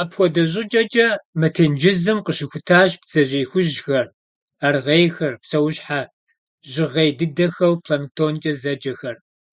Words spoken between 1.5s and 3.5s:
тенджызым къыщыхутащ бдзэжьей